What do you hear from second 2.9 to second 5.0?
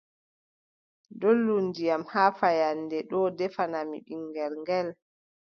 ɗoo ndefanaami ɓiŋngel ngel,